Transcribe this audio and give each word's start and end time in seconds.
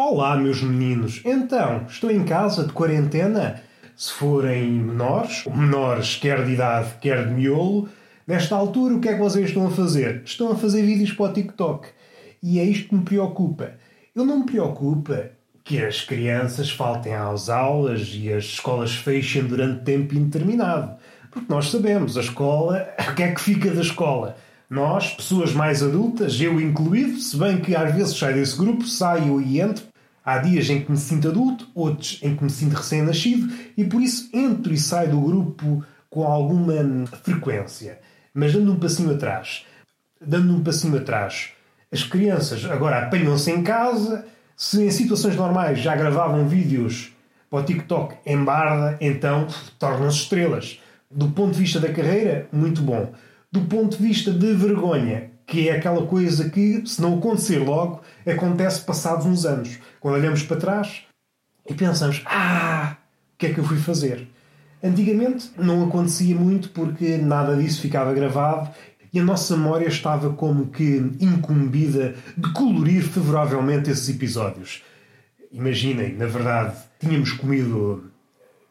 Olá, 0.00 0.36
meus 0.36 0.62
meninos. 0.62 1.20
Então, 1.24 1.84
estou 1.88 2.08
em 2.08 2.22
casa 2.22 2.64
de 2.64 2.72
quarentena? 2.72 3.60
Se 3.96 4.12
forem 4.12 4.70
menores, 4.70 5.44
menores 5.46 6.14
quer 6.14 6.44
de 6.44 6.52
idade, 6.52 6.94
quer 7.00 7.26
de 7.26 7.34
miolo, 7.34 7.88
nesta 8.24 8.54
altura 8.54 8.94
o 8.94 9.00
que 9.00 9.08
é 9.08 9.14
que 9.14 9.18
vocês 9.18 9.48
estão 9.48 9.66
a 9.66 9.70
fazer? 9.72 10.22
Estão 10.24 10.52
a 10.52 10.54
fazer 10.54 10.82
vídeos 10.82 11.10
para 11.10 11.32
o 11.32 11.32
TikTok. 11.32 11.88
E 12.40 12.60
é 12.60 12.62
isto 12.62 12.90
que 12.90 12.94
me 12.94 13.02
preocupa. 13.02 13.72
Eu 14.14 14.24
não 14.24 14.38
me 14.38 14.46
preocupa 14.46 15.30
que 15.64 15.84
as 15.84 16.00
crianças 16.02 16.70
faltem 16.70 17.14
às 17.14 17.48
aulas 17.48 18.08
e 18.14 18.32
as 18.32 18.44
escolas 18.44 18.94
fechem 18.94 19.48
durante 19.48 19.82
tempo 19.82 20.14
indeterminado. 20.14 20.96
Porque 21.28 21.52
nós 21.52 21.70
sabemos, 21.70 22.16
a 22.16 22.20
escola, 22.20 22.88
o 23.10 23.14
que 23.16 23.22
é 23.24 23.32
que 23.32 23.40
fica 23.40 23.72
da 23.72 23.80
escola? 23.80 24.36
Nós, 24.70 25.14
pessoas 25.14 25.54
mais 25.54 25.82
adultas, 25.82 26.38
eu 26.38 26.60
incluído, 26.60 27.18
se 27.18 27.38
bem 27.38 27.58
que 27.58 27.74
às 27.74 27.94
vezes 27.94 28.18
saio 28.18 28.34
desse 28.34 28.54
grupo, 28.54 28.86
saio 28.86 29.40
e 29.40 29.62
entro. 29.62 29.87
Há 30.28 30.36
dias 30.36 30.68
em 30.68 30.82
que 30.82 30.90
me 30.90 30.98
sinto 30.98 31.28
adulto, 31.28 31.66
outros 31.74 32.20
em 32.22 32.36
que 32.36 32.44
me 32.44 32.50
sinto 32.50 32.74
recém-nascido 32.74 33.50
e 33.74 33.82
por 33.82 34.02
isso 34.02 34.28
entro 34.30 34.74
e 34.74 34.76
saio 34.76 35.12
do 35.12 35.20
grupo 35.22 35.82
com 36.10 36.22
alguma 36.22 37.06
frequência. 37.22 37.98
Mas 38.34 38.52
dando 38.52 38.74
um 38.74 38.78
passinho 38.78 39.14
atrás, 39.14 39.64
dando 40.20 40.54
um 40.54 40.62
passinho 40.62 40.98
atrás, 40.98 41.52
as 41.90 42.02
crianças 42.02 42.62
agora 42.66 42.98
apanham-se 42.98 43.50
em 43.50 43.62
casa, 43.62 44.26
se 44.54 44.82
em 44.84 44.90
situações 44.90 45.34
normais 45.34 45.78
já 45.78 45.96
gravavam 45.96 46.46
vídeos 46.46 47.10
para 47.48 47.60
o 47.60 47.64
TikTok 47.64 48.16
em 48.26 48.44
barda, 48.44 48.98
então 49.00 49.46
tornam-se 49.78 50.18
estrelas. 50.18 50.78
Do 51.10 51.28
ponto 51.28 51.52
de 51.52 51.60
vista 51.60 51.80
da 51.80 51.90
carreira, 51.90 52.46
muito 52.52 52.82
bom. 52.82 53.14
Do 53.50 53.62
ponto 53.62 53.96
de 53.96 54.02
vista 54.02 54.30
de 54.30 54.52
vergonha, 54.52 55.30
que 55.48 55.66
é 55.70 55.72
aquela 55.72 56.06
coisa 56.06 56.50
que, 56.50 56.82
se 56.86 57.00
não 57.00 57.16
acontecer 57.16 57.58
logo, 57.58 58.02
acontece 58.26 58.82
passados 58.82 59.24
uns 59.24 59.46
anos. 59.46 59.78
Quando 59.98 60.16
olhamos 60.16 60.42
para 60.42 60.58
trás 60.58 61.02
e 61.66 61.72
pensamos: 61.72 62.22
Ah, 62.26 62.98
o 63.34 63.38
que 63.38 63.46
é 63.46 63.54
que 63.54 63.58
eu 63.58 63.64
fui 63.64 63.78
fazer? 63.78 64.28
Antigamente 64.84 65.50
não 65.56 65.88
acontecia 65.88 66.36
muito 66.36 66.68
porque 66.68 67.16
nada 67.16 67.56
disso 67.56 67.80
ficava 67.80 68.12
gravado 68.12 68.70
e 69.12 69.18
a 69.18 69.24
nossa 69.24 69.56
memória 69.56 69.88
estava 69.88 70.30
como 70.34 70.66
que 70.66 70.98
incumbida 71.18 72.14
de 72.36 72.52
colorir 72.52 73.02
favoravelmente 73.02 73.90
esses 73.90 74.08
episódios. 74.10 74.82
Imaginem, 75.50 76.12
na 76.14 76.26
verdade, 76.26 76.76
tínhamos 77.00 77.32
comido 77.32 78.12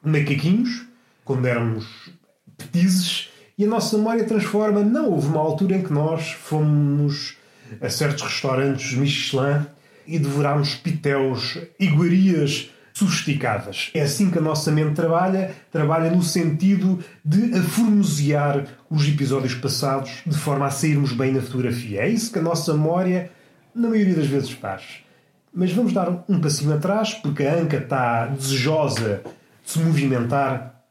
macaquinhos 0.03 0.85
quando 1.25 1.47
éramos 1.47 2.11
petizes 2.55 3.29
e 3.57 3.65
a 3.65 3.67
nossa 3.67 3.97
memória 3.97 4.23
transforma. 4.23 4.81
Não 4.81 5.09
houve 5.09 5.27
uma 5.27 5.39
altura 5.39 5.77
em 5.77 5.83
que 5.83 5.91
nós 5.91 6.31
fomos 6.31 7.37
a 7.81 7.89
certos 7.89 8.23
restaurantes 8.23 8.93
Michelin 8.93 9.65
e 10.05 10.19
devorámos 10.19 10.75
pitéus, 10.75 11.57
iguarias 11.79 12.69
sofisticadas. 12.93 13.91
É 13.93 14.01
assim 14.01 14.31
que 14.31 14.39
a 14.39 14.41
nossa 14.41 14.71
mente 14.71 14.95
trabalha, 14.95 15.53
trabalha 15.71 16.09
no 16.09 16.23
sentido 16.23 16.99
de 17.23 17.53
aformosear 17.55 18.65
os 18.89 19.07
episódios 19.07 19.53
passados 19.53 20.23
de 20.25 20.35
forma 20.35 20.65
a 20.65 20.71
sairmos 20.71 21.11
bem 21.11 21.31
na 21.31 21.41
fotografia. 21.41 22.01
É 22.01 22.09
isso 22.09 22.31
que 22.31 22.39
a 22.39 22.41
nossa 22.41 22.73
memória, 22.73 23.29
na 23.75 23.89
maioria 23.89 24.15
das 24.15 24.25
vezes, 24.25 24.51
faz. 24.51 25.03
Mas 25.53 25.71
vamos 25.71 25.93
dar 25.93 26.23
um 26.27 26.39
passinho 26.39 26.73
atrás, 26.73 27.13
porque 27.13 27.43
a 27.43 27.55
Anca 27.55 27.77
está 27.77 28.27
desejosa 28.27 29.21
de 29.63 29.71
se 29.71 29.79
movimentar. 29.79 30.83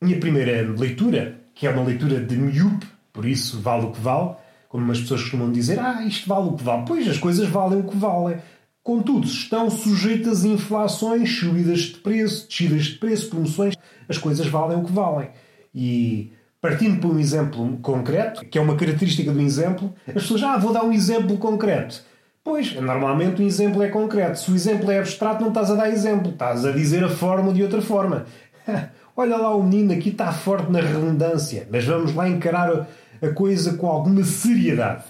Minha 0.00 0.20
primeira 0.20 0.62
leitura, 0.78 1.40
que 1.58 1.66
é 1.66 1.70
uma 1.70 1.82
leitura 1.82 2.20
de 2.20 2.36
miúpe, 2.36 2.86
por 3.12 3.26
isso 3.26 3.60
vale 3.60 3.86
o 3.86 3.90
que 3.90 4.00
vale, 4.00 4.36
como 4.68 4.92
as 4.92 5.00
pessoas 5.00 5.22
costumam 5.22 5.50
dizer, 5.50 5.80
ah, 5.80 6.04
isto 6.04 6.28
vale 6.28 6.50
o 6.50 6.52
que 6.52 6.62
vale. 6.62 6.84
Pois, 6.86 7.08
as 7.08 7.18
coisas 7.18 7.48
valem 7.48 7.80
o 7.80 7.82
que 7.82 7.96
valem. 7.96 8.38
Contudo, 8.80 9.26
estão 9.26 9.68
sujeitas 9.68 10.44
a 10.44 10.48
inflações, 10.48 11.36
subidas 11.36 11.80
de 11.80 11.96
preço, 11.96 12.46
descidas 12.48 12.84
de 12.84 12.98
preço, 12.98 13.28
promoções, 13.28 13.74
as 14.08 14.16
coisas 14.16 14.46
valem 14.46 14.78
o 14.78 14.84
que 14.84 14.92
valem. 14.92 15.30
E 15.74 16.32
partindo 16.60 17.00
para 17.00 17.10
um 17.10 17.18
exemplo 17.18 17.76
concreto, 17.78 18.44
que 18.46 18.56
é 18.56 18.60
uma 18.60 18.76
característica 18.76 19.32
do 19.32 19.40
exemplo, 19.40 19.92
as 20.06 20.14
pessoas, 20.14 20.44
ah, 20.44 20.56
vou 20.56 20.72
dar 20.72 20.84
um 20.84 20.92
exemplo 20.92 21.36
concreto. 21.38 22.04
Pois, 22.44 22.72
normalmente 22.76 23.42
o 23.42 23.44
exemplo 23.44 23.82
é 23.82 23.88
concreto. 23.88 24.38
Se 24.38 24.50
o 24.50 24.54
exemplo 24.54 24.92
é 24.92 25.00
abstrato, 25.00 25.40
não 25.42 25.48
estás 25.48 25.72
a 25.72 25.74
dar 25.74 25.90
exemplo, 25.90 26.30
estás 26.30 26.64
a 26.64 26.70
dizer 26.70 27.02
a 27.02 27.08
forma 27.08 27.52
de 27.52 27.64
outra 27.64 27.82
forma. 27.82 28.26
Olha 29.20 29.36
lá 29.36 29.52
o 29.52 29.64
menino 29.64 29.92
aqui 29.92 30.10
está 30.10 30.32
forte 30.32 30.70
na 30.70 30.80
redundância, 30.80 31.66
mas 31.72 31.84
vamos 31.84 32.14
lá 32.14 32.28
encarar 32.28 32.86
a 33.20 33.28
coisa 33.30 33.76
com 33.76 33.88
alguma 33.88 34.22
seriedade. 34.22 35.02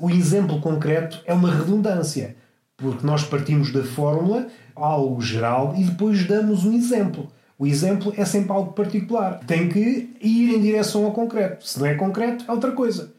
O 0.00 0.10
exemplo 0.10 0.60
concreto 0.60 1.22
é 1.24 1.32
uma 1.32 1.54
redundância 1.54 2.34
porque 2.76 3.06
nós 3.06 3.22
partimos 3.22 3.72
da 3.72 3.84
fórmula, 3.84 4.48
algo 4.74 5.22
geral, 5.22 5.74
e 5.76 5.84
depois 5.84 6.26
damos 6.26 6.64
um 6.64 6.72
exemplo. 6.72 7.30
O 7.56 7.64
exemplo 7.64 8.12
é 8.16 8.24
sempre 8.24 8.50
algo 8.50 8.72
particular. 8.72 9.38
Tem 9.46 9.68
que 9.68 10.10
ir 10.20 10.56
em 10.56 10.60
direção 10.60 11.04
ao 11.04 11.12
concreto. 11.12 11.64
Se 11.64 11.78
não 11.78 11.86
é 11.86 11.94
concreto, 11.94 12.44
é 12.48 12.50
outra 12.50 12.72
coisa. 12.72 13.14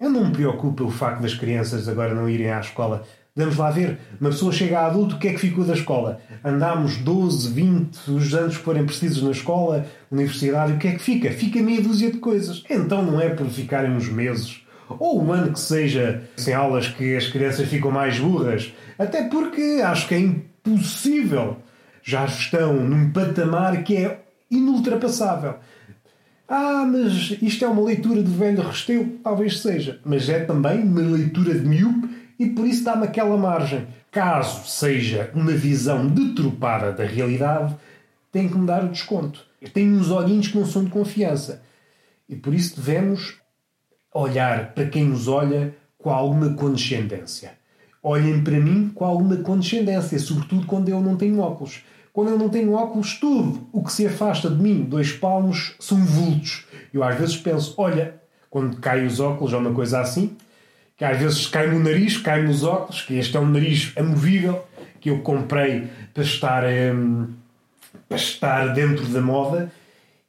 Eu 0.00 0.08
não 0.08 0.28
me 0.28 0.32
preocupo 0.32 0.84
o 0.84 0.90
facto 0.90 1.20
das 1.20 1.34
crianças 1.34 1.86
agora 1.90 2.14
não 2.14 2.26
irem 2.26 2.50
à 2.50 2.58
escola. 2.58 3.04
Vamos 3.36 3.56
lá 3.56 3.68
ver. 3.68 3.98
Uma 4.20 4.30
pessoa 4.30 4.52
chega 4.52 4.78
a 4.78 4.86
adulto, 4.86 5.16
o 5.16 5.18
que 5.18 5.26
é 5.26 5.32
que 5.32 5.40
ficou 5.40 5.64
da 5.64 5.72
escola? 5.72 6.20
Andámos 6.44 6.98
12, 6.98 7.50
20, 7.50 8.10
os 8.12 8.32
anos 8.32 8.56
que 8.56 8.62
forem 8.62 8.86
precisos 8.86 9.24
na 9.24 9.32
escola, 9.32 9.84
universidade, 10.08 10.74
o 10.74 10.78
que 10.78 10.86
é 10.86 10.92
que 10.92 11.02
fica? 11.02 11.32
Fica 11.32 11.60
meia 11.60 11.82
dúzia 11.82 12.12
de 12.12 12.18
coisas. 12.18 12.62
Então 12.70 13.02
não 13.02 13.20
é 13.20 13.30
por 13.30 13.48
ficarem 13.48 13.90
uns 13.90 14.08
meses 14.08 14.62
ou 14.88 15.20
um 15.20 15.32
ano 15.32 15.52
que 15.52 15.58
seja 15.58 16.22
sem 16.36 16.54
aulas 16.54 16.86
que 16.86 17.16
as 17.16 17.26
crianças 17.26 17.68
ficam 17.68 17.90
mais 17.90 18.20
burras. 18.20 18.72
Até 18.96 19.24
porque 19.24 19.80
acho 19.84 20.06
que 20.06 20.14
é 20.14 20.18
impossível. 20.20 21.56
Já 22.04 22.26
estão 22.26 22.74
num 22.84 23.10
patamar 23.10 23.82
que 23.82 23.96
é 23.96 24.20
inultrapassável. 24.48 25.56
Ah, 26.46 26.86
mas 26.86 27.36
isto 27.42 27.64
é 27.64 27.68
uma 27.68 27.82
leitura 27.82 28.22
de 28.22 28.30
velho 28.30 28.62
resteu? 28.62 29.18
Talvez 29.24 29.58
seja. 29.58 29.98
Mas 30.04 30.28
é 30.28 30.38
também 30.38 30.82
uma 30.82 31.00
leitura 31.00 31.58
de 31.58 31.66
miúpe 31.66 32.22
e 32.38 32.46
por 32.46 32.66
isso 32.66 32.84
dá-me 32.84 33.04
aquela 33.04 33.36
margem. 33.36 33.86
Caso 34.10 34.68
seja 34.68 35.30
uma 35.34 35.52
visão 35.52 36.06
deturpada 36.06 36.92
da 36.92 37.04
realidade, 37.04 37.74
tem 38.30 38.48
que 38.48 38.56
me 38.56 38.66
dar 38.66 38.84
o 38.84 38.88
desconto. 38.88 39.44
Tenho 39.72 39.94
uns 39.94 40.10
olhinhos 40.10 40.48
que 40.48 40.58
não 40.58 40.66
são 40.66 40.84
de 40.84 40.90
confiança. 40.90 41.62
E 42.28 42.36
por 42.36 42.54
isso 42.54 42.76
devemos 42.76 43.36
olhar 44.12 44.72
para 44.74 44.86
quem 44.86 45.04
nos 45.04 45.28
olha 45.28 45.74
com 45.98 46.10
alguma 46.10 46.54
condescendência. 46.54 47.52
Olhem 48.02 48.42
para 48.42 48.60
mim 48.60 48.90
com 48.94 49.04
alguma 49.04 49.36
condescendência, 49.38 50.18
sobretudo 50.18 50.66
quando 50.66 50.88
eu 50.88 51.00
não 51.00 51.16
tenho 51.16 51.40
óculos. 51.40 51.82
Quando 52.12 52.28
eu 52.30 52.38
não 52.38 52.48
tenho 52.48 52.72
óculos, 52.74 53.18
tudo 53.18 53.66
o 53.72 53.82
que 53.82 53.92
se 53.92 54.06
afasta 54.06 54.48
de 54.48 54.62
mim, 54.62 54.84
dois 54.84 55.12
palmos, 55.12 55.74
são 55.80 55.98
vultos. 56.04 56.66
Eu 56.92 57.02
às 57.02 57.18
vezes 57.18 57.36
penso, 57.36 57.74
olha, 57.76 58.20
quando 58.48 58.76
caem 58.76 59.06
os 59.06 59.18
óculos 59.18 59.52
ou 59.52 59.58
uma 59.58 59.72
coisa 59.72 60.00
assim, 60.00 60.36
que 61.04 61.12
às 61.12 61.18
vezes 61.18 61.46
cai 61.46 61.66
no 61.66 61.80
nariz, 61.80 62.16
cai 62.16 62.42
nos 62.42 62.64
óculos, 62.64 63.02
que 63.02 63.14
este 63.18 63.36
é 63.36 63.40
um 63.40 63.46
nariz 63.46 63.92
amovível, 63.94 64.64
que 65.00 65.10
eu 65.10 65.18
comprei 65.18 65.90
para 66.14 66.22
estar, 66.22 66.64
hum, 66.64 67.28
para 68.08 68.16
estar 68.16 68.68
dentro 68.68 69.04
da 69.08 69.20
moda, 69.20 69.70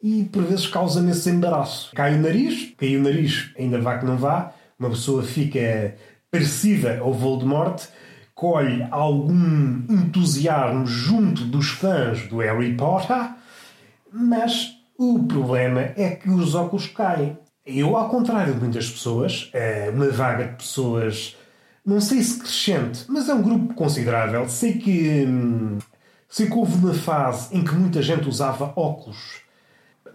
e 0.04 0.26
por 0.26 0.44
vezes 0.44 0.68
causa-me 0.68 1.12
esse 1.12 1.30
embaraço. 1.30 1.96
Cai 1.96 2.16
o 2.16 2.22
nariz, 2.22 2.74
cai 2.78 2.98
o 2.98 3.02
nariz, 3.02 3.52
ainda 3.58 3.80
vá 3.80 3.98
que 3.98 4.06
não 4.06 4.18
vá, 4.18 4.54
uma 4.78 4.90
pessoa 4.90 5.24
fica 5.24 5.96
parecida 6.30 7.00
ao 7.00 7.14
Voldemort, 7.14 7.82
colhe 8.34 8.86
algum 8.92 9.82
entusiasmo 9.90 10.86
junto 10.86 11.46
dos 11.46 11.70
fãs 11.70 12.28
do 12.28 12.40
Harry 12.40 12.74
Potter, 12.74 13.30
mas 14.12 14.74
o 14.98 15.24
problema 15.24 15.94
é 15.96 16.10
que 16.10 16.30
os 16.30 16.54
óculos 16.54 16.88
caem. 16.88 17.38
Eu, 17.66 17.96
ao 17.96 18.10
contrário 18.10 18.54
de 18.54 18.60
muitas 18.60 18.90
pessoas, 18.90 19.50
é 19.54 19.90
uma 19.90 20.10
vaga 20.10 20.46
de 20.46 20.56
pessoas, 20.56 21.36
não 21.86 22.00
sei 22.00 22.22
se 22.22 22.40
crescente, 22.40 23.06
mas 23.08 23.28
é 23.28 23.34
um 23.34 23.42
grupo 23.42 23.74
considerável. 23.74 24.48
Sei 24.48 24.74
que, 24.74 25.26
hum, 25.26 25.80
sei 26.30 26.48
que 26.48 26.54
houve 26.54 26.76
uma 26.76 26.94
fase 26.94 27.56
em 27.56 27.64
que 27.64 27.74
muita 27.74 28.02
gente 28.02 28.28
usava 28.30 28.72
óculos 28.76 29.46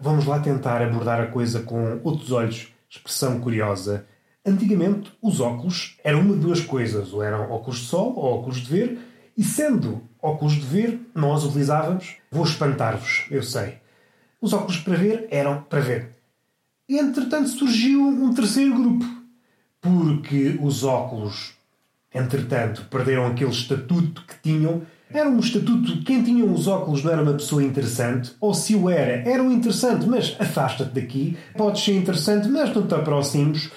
vamos 0.01 0.25
lá 0.25 0.39
tentar 0.39 0.81
abordar 0.81 1.21
a 1.21 1.27
coisa 1.27 1.61
com 1.61 2.01
outros 2.03 2.31
olhos. 2.31 2.73
Expressão 2.89 3.39
curiosa. 3.39 4.05
Antigamente, 4.45 5.13
os 5.21 5.39
óculos 5.39 5.97
eram 6.03 6.21
uma 6.21 6.33
de 6.33 6.41
duas 6.41 6.59
coisas. 6.59 7.13
Ou 7.13 7.23
eram 7.23 7.49
óculos 7.51 7.79
de 7.79 7.85
sol 7.85 8.13
ou 8.17 8.39
óculos 8.39 8.57
de 8.57 8.69
ver. 8.69 8.99
E 9.37 9.43
sendo 9.43 10.01
óculos 10.21 10.55
de 10.55 10.65
ver, 10.65 10.99
nós 11.15 11.45
utilizávamos. 11.45 12.17
Vou 12.29 12.43
espantar-vos, 12.43 13.27
eu 13.29 13.43
sei. 13.43 13.75
Os 14.41 14.51
óculos 14.51 14.77
para 14.77 14.97
ver 14.97 15.27
eram 15.29 15.61
para 15.61 15.79
ver. 15.79 16.09
Entretanto 16.97 17.49
surgiu 17.49 18.05
um 18.05 18.33
terceiro 18.33 18.73
grupo. 18.75 19.05
Porque 19.79 20.59
os 20.61 20.83
óculos, 20.83 21.53
entretanto, 22.13 22.85
perderam 22.89 23.25
aquele 23.25 23.49
estatuto 23.49 24.23
que 24.27 24.35
tinham 24.43 24.83
era 25.13 25.29
um 25.29 25.39
estatuto, 25.39 26.03
quem 26.03 26.23
tinha 26.23 26.45
os 26.45 26.67
óculos 26.67 27.03
não 27.03 27.11
era 27.11 27.21
uma 27.21 27.33
pessoa 27.33 27.61
interessante, 27.61 28.31
ou 28.39 28.53
se 28.53 28.75
o 28.75 28.89
era, 28.89 29.29
era 29.29 29.43
um 29.43 29.51
interessante, 29.51 30.05
mas 30.07 30.35
afasta-te 30.39 30.93
daqui, 30.93 31.37
podes 31.57 31.83
ser 31.83 31.95
interessante, 31.95 32.47
mas 32.47 32.73
não 32.73 32.87
te 32.87 32.95
aproximes. 32.95 33.69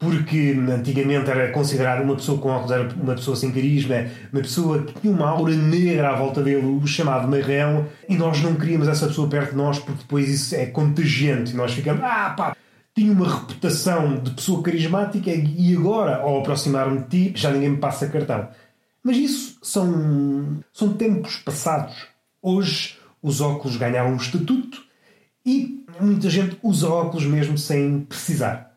Porque 0.00 0.56
antigamente 0.58 1.30
era 1.30 1.52
considerado 1.52 2.02
uma 2.02 2.16
pessoa 2.16 2.40
com 2.40 2.48
óculos 2.48 2.70
era 2.70 2.88
uma 2.94 3.14
pessoa 3.14 3.36
sem 3.36 3.52
carisma, 3.52 4.06
uma 4.32 4.40
pessoa 4.40 4.82
que 4.82 4.98
tinha 4.98 5.12
uma 5.12 5.28
aura 5.28 5.54
negra 5.54 6.08
à 6.08 6.16
volta 6.16 6.42
dele, 6.42 6.66
o 6.66 6.86
chamado 6.86 7.28
marrão, 7.28 7.86
e 8.08 8.16
nós 8.16 8.40
não 8.40 8.54
queríamos 8.54 8.88
essa 8.88 9.08
pessoa 9.08 9.28
perto 9.28 9.50
de 9.50 9.56
nós 9.58 9.78
porque 9.78 10.00
depois 10.00 10.26
isso 10.30 10.54
é 10.54 10.64
contagiante. 10.64 11.54
Nós 11.54 11.74
ficamos, 11.74 12.02
ah 12.02 12.30
pá, 12.34 12.56
tinha 12.94 13.12
uma 13.12 13.28
reputação 13.28 14.16
de 14.16 14.30
pessoa 14.30 14.62
carismática 14.62 15.30
e 15.30 15.76
agora, 15.76 16.16
ao 16.16 16.40
aproximar-me 16.40 17.00
de 17.00 17.32
ti, 17.32 17.32
já 17.38 17.50
ninguém 17.50 17.68
me 17.68 17.76
passa 17.76 18.08
cartão. 18.08 18.48
Mas 19.04 19.18
isso 19.18 19.58
são, 19.62 20.62
são 20.72 20.94
tempos 20.94 21.36
passados. 21.36 22.08
Hoje 22.40 22.96
os 23.22 23.42
óculos 23.42 23.76
ganharam 23.76 24.12
um 24.14 24.16
estatuto 24.16 24.82
e 25.44 25.84
muita 26.00 26.30
gente 26.30 26.56
usa 26.62 26.88
óculos 26.88 27.26
mesmo 27.26 27.58
sem 27.58 28.00
precisar. 28.00 28.69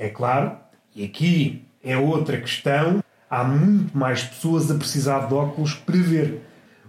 É 0.00 0.08
claro, 0.08 0.52
e 0.96 1.04
aqui 1.04 1.62
é 1.84 1.94
outra 1.94 2.40
questão, 2.40 3.04
há 3.28 3.44
muito 3.44 3.94
mais 3.96 4.22
pessoas 4.22 4.70
a 4.70 4.74
precisar 4.74 5.28
de 5.28 5.34
óculos 5.34 5.74
para 5.74 5.98
ver. 5.98 6.40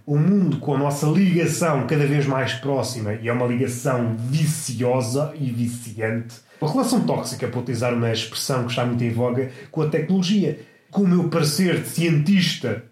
O 0.06 0.16
mundo 0.16 0.56
com 0.56 0.74
a 0.74 0.78
nossa 0.78 1.06
ligação 1.08 1.86
cada 1.86 2.06
vez 2.06 2.24
mais 2.24 2.54
próxima, 2.54 3.12
e 3.12 3.28
é 3.28 3.32
uma 3.32 3.44
ligação 3.44 4.16
viciosa 4.16 5.34
e 5.38 5.50
viciante, 5.50 6.36
uma 6.58 6.72
relação 6.72 7.02
tóxica, 7.02 7.46
para 7.46 7.60
utilizar 7.60 7.92
uma 7.92 8.10
expressão 8.10 8.64
que 8.64 8.70
está 8.70 8.86
muito 8.86 9.04
em 9.04 9.10
voga, 9.10 9.50
com 9.70 9.82
a 9.82 9.88
tecnologia. 9.88 10.60
Com 10.90 11.02
o 11.02 11.08
meu 11.08 11.28
parecer 11.28 11.82
de 11.82 11.90
cientista, 11.90 12.82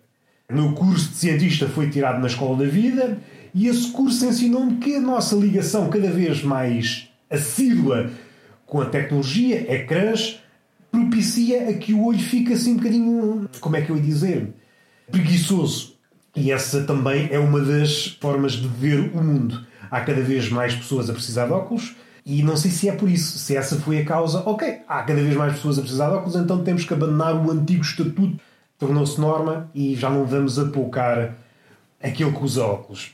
o 0.51 0.55
meu 0.55 0.73
curso 0.75 1.09
de 1.09 1.17
cientista 1.17 1.67
foi 1.67 1.89
tirado 1.89 2.21
na 2.21 2.27
escola 2.27 2.59
da 2.59 2.71
vida, 2.71 3.17
e 3.55 3.69
esse 3.69 3.91
curso 3.91 4.27
ensinou-me 4.27 4.77
que 4.77 4.97
a 4.97 5.01
nossa 5.01 5.35
ligação 5.35 5.89
cada 5.89 6.11
vez 6.11 6.43
mais 6.43 7.09
assídua 7.31 8.11
com 8.71 8.81
a 8.81 8.87
tecnologia, 8.87 9.75
ecrãs, 9.75 10.41
propicia 10.93 11.69
a 11.69 11.75
que 11.75 11.93
o 11.93 12.05
olho 12.05 12.21
fique 12.21 12.53
assim 12.53 12.75
um 12.75 12.77
bocadinho, 12.77 13.49
como 13.61 13.77
é 13.77 13.83
que 13.83 13.91
eu 13.91 13.97
ia 13.97 14.03
dizer, 14.03 14.55
preguiçoso. 15.11 15.97
E 16.37 16.53
essa 16.53 16.85
também 16.85 17.29
é 17.33 17.39
uma 17.41 17.61
das 17.61 18.17
formas 18.21 18.53
de 18.53 18.69
ver 18.69 19.11
o 19.13 19.23
mundo. 19.23 19.67
Há 19.91 20.01
cada 20.03 20.23
vez 20.23 20.49
mais 20.49 20.73
pessoas 20.73 21.11
a 21.11 21.13
precisar 21.13 21.47
de 21.47 21.53
óculos 21.53 21.97
e 22.25 22.45
não 22.45 22.57
sei 22.57 22.71
se 22.71 22.89
é 22.89 22.93
por 22.93 23.11
isso, 23.11 23.41
se 23.41 23.57
essa 23.57 23.75
foi 23.81 23.99
a 23.99 24.05
causa. 24.05 24.41
Ok, 24.47 24.83
há 24.87 25.03
cada 25.03 25.21
vez 25.21 25.35
mais 25.35 25.55
pessoas 25.55 25.77
a 25.77 25.83
precisar 25.83 26.09
de 26.11 26.15
óculos, 26.15 26.37
então 26.37 26.63
temos 26.63 26.85
que 26.85 26.95
abandonar 26.95 27.35
o 27.35 27.51
antigo 27.51 27.83
estatuto. 27.83 28.39
Tornou-se 28.79 29.21
norma 29.21 29.69
e 29.75 29.97
já 29.97 30.09
não 30.09 30.25
vamos 30.25 30.61
apoucar 30.61 31.35
aquele 32.01 32.31
que 32.31 32.45
usa 32.45 32.63
óculos. 32.63 33.11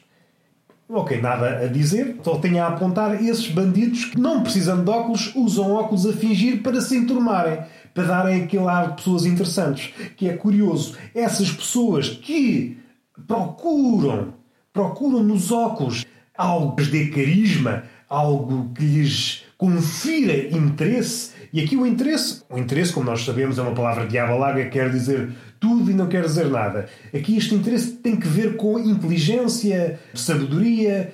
Ok, 0.88 1.20
nada 1.20 1.64
a 1.64 1.66
dizer, 1.66 2.16
só 2.22 2.38
tenho 2.38 2.62
a 2.62 2.68
apontar 2.68 3.20
esses 3.20 3.48
bandidos 3.48 4.04
que, 4.04 4.18
não 4.18 4.42
precisando 4.42 4.84
de 4.84 4.90
óculos, 4.90 5.34
usam 5.34 5.72
óculos 5.72 6.06
a 6.06 6.12
fingir 6.12 6.62
para 6.62 6.80
se 6.80 6.96
enturmarem, 6.96 7.58
para 7.92 8.04
darem 8.04 8.44
aquele 8.44 8.68
ar 8.68 8.90
de 8.90 8.96
pessoas 8.96 9.26
interessantes. 9.26 9.92
Que 10.16 10.28
é 10.28 10.36
curioso, 10.36 10.96
essas 11.12 11.50
pessoas 11.50 12.10
que 12.10 12.78
procuram, 13.26 14.34
procuram 14.72 15.24
nos 15.24 15.50
óculos 15.50 16.04
algo 16.36 16.76
dê 16.76 17.06
carisma, 17.08 17.82
algo 18.08 18.70
que 18.74 18.84
lhes 18.84 19.44
confira 19.58 20.54
interesse, 20.54 21.32
e 21.52 21.60
aqui 21.62 21.76
o 21.76 21.86
interesse, 21.86 22.42
o 22.50 22.58
interesse, 22.58 22.92
como 22.92 23.06
nós 23.06 23.24
sabemos, 23.24 23.58
é 23.58 23.62
uma 23.62 23.74
palavra 23.74 24.06
de 24.06 24.18
aba 24.18 24.36
larga, 24.36 24.66
quer 24.66 24.90
dizer 24.90 25.30
tudo 25.60 25.90
e 25.90 25.94
não 25.94 26.06
quer 26.06 26.22
dizer 26.22 26.46
nada. 26.46 26.88
Aqui 27.14 27.36
este 27.36 27.54
interesse 27.54 27.92
tem 27.92 28.16
que 28.16 28.28
ver 28.28 28.56
com 28.56 28.78
inteligência, 28.78 29.98
sabedoria, 30.14 31.12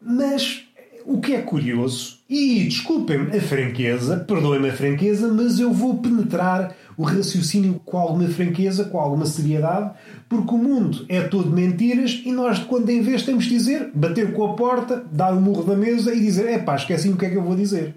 mas 0.00 0.64
o 1.06 1.20
que 1.20 1.34
é 1.34 1.42
curioso, 1.42 2.18
e 2.28 2.64
desculpem-me 2.64 3.36
a 3.36 3.40
franqueza, 3.40 4.16
perdoem-me 4.16 4.70
a 4.70 4.72
franqueza, 4.72 5.28
mas 5.28 5.60
eu 5.60 5.70
vou 5.70 5.98
penetrar 5.98 6.74
o 6.96 7.02
raciocínio 7.02 7.80
com 7.84 7.98
alguma 7.98 8.26
franqueza, 8.28 8.84
com 8.84 8.98
alguma 8.98 9.26
seriedade, 9.26 9.90
porque 10.28 10.54
o 10.54 10.58
mundo 10.58 11.04
é 11.08 11.20
todo 11.22 11.50
mentiras 11.50 12.22
e 12.24 12.32
nós, 12.32 12.58
de 12.58 12.64
quando 12.64 12.88
em 12.88 13.02
vez, 13.02 13.22
temos 13.22 13.44
de 13.44 13.50
dizer, 13.50 13.90
bater 13.94 14.32
com 14.32 14.44
a 14.44 14.54
porta, 14.54 15.04
dar 15.12 15.34
um 15.34 15.40
murro 15.40 15.66
na 15.66 15.76
mesa 15.76 16.14
e 16.14 16.20
dizer: 16.20 16.46
é 16.46 16.58
pá, 16.58 16.76
esqueci 16.76 17.08
o 17.08 17.16
que 17.16 17.26
é 17.26 17.30
que 17.30 17.36
eu 17.36 17.42
vou 17.42 17.56
dizer. 17.56 17.94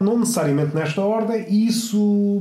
Não 0.00 0.18
necessariamente 0.18 0.74
nesta 0.74 1.00
ordem, 1.02 1.44
e 1.48 1.66
isso. 1.66 2.40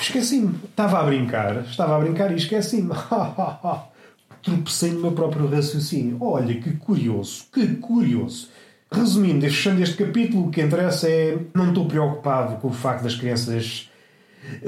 Esqueci-me. 0.00 0.54
Estava 0.64 1.00
a 1.00 1.04
brincar, 1.04 1.64
estava 1.64 1.96
a 1.96 2.00
brincar 2.00 2.32
e 2.32 2.36
esqueci-me. 2.36 2.92
Tropecei 4.42 4.92
no 4.92 5.00
meu 5.00 5.12
próprio 5.12 5.46
raciocínio. 5.46 6.18
Olha 6.20 6.54
que 6.54 6.72
curioso, 6.76 7.44
que 7.52 7.66
curioso. 7.76 8.48
Resumindo, 8.90 9.40
fechando 9.40 9.82
este 9.82 9.96
capítulo, 9.96 10.46
o 10.46 10.50
que 10.50 10.62
interessa 10.62 11.08
é. 11.08 11.38
Não 11.54 11.68
estou 11.68 11.86
preocupado 11.86 12.56
com 12.56 12.68
o 12.68 12.72
facto 12.72 13.02
das 13.02 13.14
crianças 13.14 13.90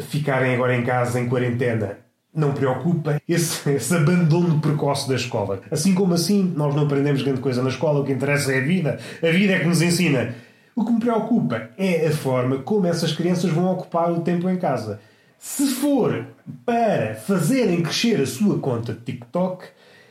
ficarem 0.09 0.55
agora 0.55 0.77
em 0.77 0.85
casa 0.85 1.21
em 1.21 1.29
quarentena. 1.29 1.99
Não 2.35 2.53
preocupa 2.53 3.21
esse, 3.29 3.69
esse 3.71 3.95
abandono 3.95 4.61
precoce 4.61 5.09
da 5.09 5.15
escola. 5.15 5.61
Assim 5.71 5.95
como 5.95 6.15
assim, 6.15 6.53
nós 6.57 6.75
não 6.75 6.85
aprendemos 6.85 7.23
grande 7.23 7.41
coisa 7.41 7.63
na 7.63 7.69
escola, 7.69 8.01
o 8.01 8.05
que 8.05 8.13
interessa 8.13 8.53
é 8.53 8.59
a 8.59 8.65
vida. 8.65 8.99
A 9.23 9.31
vida 9.31 9.55
é 9.55 9.59
que 9.61 9.67
nos 9.67 9.81
ensina. 9.81 10.35
O 10.79 10.85
que 10.85 10.93
me 10.93 11.01
preocupa 11.01 11.71
é 11.79 12.07
a 12.07 12.13
forma 12.13 12.59
como 12.59 12.87
essas 12.87 13.11
crianças 13.11 13.51
vão 13.51 13.73
ocupar 13.73 14.13
o 14.13 14.21
tempo 14.21 14.47
em 14.51 14.59
casa. 14.59 15.01
Se 15.39 15.69
for 15.69 16.27
para 16.67 17.15
fazerem 17.15 17.83
crescer 17.83 18.21
a 18.21 18.27
sua 18.27 18.59
conta 18.59 18.93
de 18.93 19.01
TikTok, 19.01 19.65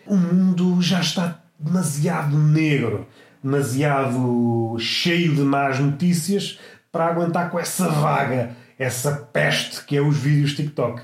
o 0.08 0.16
mundo 0.16 0.82
já 0.82 1.02
está 1.02 1.40
demasiado 1.60 2.36
negro, 2.36 3.06
demasiado 3.44 4.76
cheio 4.80 5.36
de 5.36 5.42
más 5.42 5.80
notícias 5.80 6.60
para 6.92 7.06
aguentar 7.06 7.52
com 7.52 7.60
essa 7.60 7.88
vaga, 7.88 8.58
essa 8.80 9.12
peste 9.12 9.86
que 9.86 9.96
é 9.96 10.02
os 10.02 10.18
vídeos 10.18 10.56
TikTok. 10.56 11.04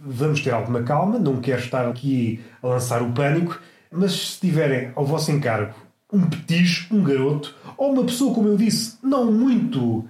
Vamos 0.00 0.40
ter 0.40 0.50
alguma 0.50 0.82
calma, 0.82 1.20
não 1.20 1.40
quero 1.40 1.62
estar 1.62 1.86
aqui 1.86 2.44
a 2.60 2.66
lançar 2.66 3.00
o 3.00 3.12
pânico, 3.12 3.60
mas 3.92 4.10
se 4.10 4.40
tiverem 4.40 4.90
ao 4.96 5.06
vosso 5.06 5.30
encargo 5.30 5.87
um 6.12 6.22
petis, 6.22 6.86
um 6.90 7.02
garoto, 7.02 7.54
ou 7.76 7.92
uma 7.92 8.04
pessoa, 8.04 8.34
como 8.34 8.48
eu 8.48 8.56
disse, 8.56 8.96
não 9.02 9.30
muito 9.30 10.04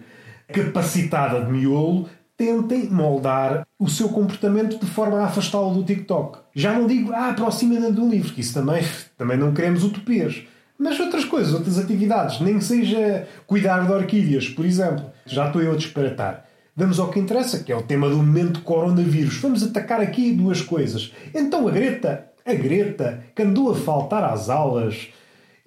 capacitada 0.53 1.45
de 1.45 1.53
miolo, 1.53 2.09
tentem 2.37 2.89
moldar 2.89 3.67
o 3.79 3.89
seu 3.89 4.09
comportamento 4.09 4.79
de 4.79 4.87
forma 4.87 5.19
a 5.19 5.25
afastá-lo 5.25 5.75
do 5.75 5.83
TikTok. 5.83 6.39
Já 6.55 6.73
não 6.73 6.87
digo, 6.87 7.13
ah, 7.13 7.31
aproxima-te 7.31 7.93
de 7.93 8.01
um 8.01 8.09
livro, 8.09 8.33
que 8.33 8.41
isso 8.41 8.55
também, 8.55 8.83
também 9.17 9.37
não 9.37 9.53
queremos 9.53 9.83
utopias. 9.83 10.45
Mas 10.79 11.01
outras 11.01 11.25
coisas, 11.25 11.53
outras 11.53 11.77
atividades, 11.77 12.41
nem 12.41 12.59
que 12.59 12.65
seja 12.65 13.27
cuidar 13.49 13.85
de 13.85 13.93
orquídeas, 13.93 14.49
por 14.49 14.65
exemplo. 14.65 15.05
Já 15.27 15.49
estou 15.49 15.61
eu 15.61 15.73
a 15.73 15.77
disparatar. 15.77 16.45
Vamos 16.77 17.01
ao 17.01 17.09
que 17.09 17.19
interessa, 17.19 17.65
que 17.65 17.73
é 17.73 17.77
o 17.77 17.83
tema 17.83 18.09
do 18.09 18.19
momento 18.19 18.61
coronavírus. 18.61 19.39
Vamos 19.39 19.65
atacar 19.65 20.01
aqui 20.01 20.33
duas 20.33 20.63
coisas. 20.63 21.13
Então 21.35 21.67
a 21.67 21.73
Greta, 21.73 22.27
a 22.47 22.55
Greta, 22.55 23.25
que 23.35 23.43
andou 23.43 23.73
a 23.73 23.75
faltar 23.75 24.23
às 24.23 24.49
aulas, 24.49 25.09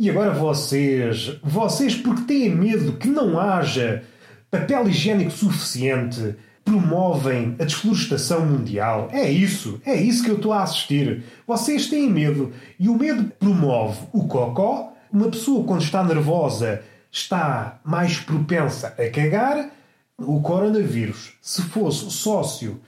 e 0.01 0.10
agora 0.10 0.31
vocês, 0.31 1.38
vocês 1.43 1.93
porque 1.96 2.24
têm 2.24 2.50
medo 2.50 2.93
que 2.93 3.08
não 3.08 3.39
haja 3.39 4.03
papel 4.50 4.88
higiênico 4.89 5.29
suficiente, 5.29 6.34
promovem 6.65 7.55
a 7.60 7.65
desflorestação 7.65 8.43
mundial. 8.43 9.10
É 9.12 9.29
isso, 9.29 9.79
é 9.86 9.93
isso 9.93 10.24
que 10.24 10.31
eu 10.31 10.38
estou 10.38 10.53
a 10.53 10.63
assistir. 10.63 11.24
Vocês 11.46 11.86
têm 11.86 12.10
medo 12.10 12.51
e 12.79 12.89
o 12.89 12.98
medo 12.98 13.31
promove 13.38 14.00
o 14.12 14.27
cocó. 14.27 14.91
Uma 15.13 15.29
pessoa 15.29 15.63
quando 15.65 15.84
está 15.84 16.03
nervosa 16.03 16.81
está 17.12 17.79
mais 17.86 18.17
propensa 18.17 18.96
a 18.98 19.08
cagar. 19.08 19.70
O 20.17 20.41
coronavírus, 20.41 21.34
se 21.39 21.62
fosse 21.62 22.10
sócio 22.10 22.81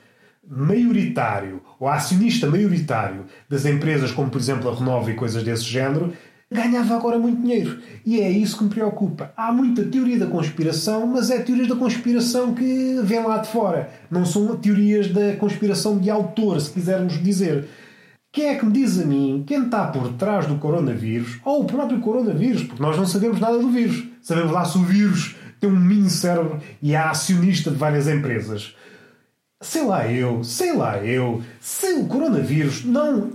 maioritário 0.50 1.62
ou 1.80 1.88
acionista 1.88 2.48
maioritário 2.48 3.26
das 3.48 3.68
empresas 3.68 4.12
como 4.12 4.32
por 4.32 4.42
exemplo 4.42 4.68
a 4.68 4.74
Renova 4.74 5.12
e 5.12 5.14
coisas 5.14 5.44
desse 5.44 5.66
género, 5.66 6.12
ganhava 6.54 6.96
agora 6.96 7.20
muito 7.20 7.42
dinheiro. 7.42 7.80
E 8.06 8.20
é 8.20 8.30
isso 8.30 8.58
que 8.58 8.64
me 8.64 8.70
preocupa. 8.70 9.34
Há 9.36 9.52
muita 9.52 9.84
teoria 9.84 10.20
da 10.20 10.28
conspiração, 10.28 11.08
mas 11.08 11.30
é 11.30 11.40
teorias 11.40 11.68
da 11.68 11.76
conspiração 11.76 12.54
que 12.54 13.00
vêm 13.04 13.24
lá 13.24 13.40
de 13.40 13.50
fora. 13.50 13.90
Não 14.10 14.26
são 14.26 14.56
teorias 14.56 15.10
da 15.10 15.36
conspiração 15.36 15.98
de 15.98 16.10
autor, 16.10 16.62
se 16.62 16.72
quisermos 16.72 17.22
dizer. 17.22 17.68
Quem 18.32 18.48
é 18.48 18.56
que 18.56 18.66
me 18.66 18.72
diz 18.72 19.00
a 19.00 19.06
mim 19.06 19.44
quem 19.46 19.66
está 19.66 19.88
por 19.88 20.14
trás 20.14 20.48
do 20.48 20.56
coronavírus, 20.56 21.40
ou 21.44 21.62
o 21.62 21.66
próprio 21.66 22.00
coronavírus, 22.00 22.64
porque 22.64 22.82
nós 22.82 22.98
não 22.98 23.06
sabemos 23.06 23.40
nada 23.40 23.60
do 23.60 23.70
vírus. 23.70 24.06
Sabemos 24.22 24.52
lá 24.52 24.66
se 24.66 24.78
o 24.78 24.84
vírus 24.84 25.36
tem 25.60 25.70
um 25.70 25.80
mini 25.80 26.10
cérebro 26.10 26.60
e 26.82 26.94
é 26.94 26.98
acionista 26.98 27.70
de 27.70 27.78
várias 27.78 28.08
empresas. 28.08 28.76
Sei 29.62 29.86
lá 29.86 30.12
eu, 30.12 30.44
sei 30.44 30.76
lá 30.76 30.98
eu, 30.98 31.42
se 31.60 31.94
o 31.94 32.06
coronavírus 32.06 32.84
não 32.84 33.32